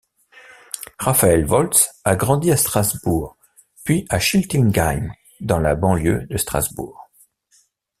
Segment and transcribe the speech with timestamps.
[0.97, 3.37] Raphaël Voltz a grandi à Strasbourg
[3.83, 7.07] puis à Schiltigheim dans la banlieue de Strasbourg.